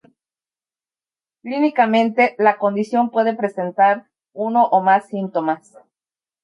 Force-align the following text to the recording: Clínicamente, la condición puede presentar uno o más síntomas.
Clínicamente, 1.43 2.33
la 2.39 2.57
condición 2.57 3.11
puede 3.11 3.35
presentar 3.35 4.09
uno 4.33 4.63
o 4.65 4.81
más 4.81 5.07
síntomas. 5.07 5.77